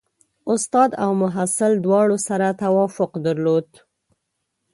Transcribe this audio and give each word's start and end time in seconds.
استاد 0.53 0.89
او 1.03 1.11
محصل 1.23 1.71
دواړو 1.85 2.17
سره 2.27 2.57
توافق 2.63 3.11
درلود. 3.25 3.67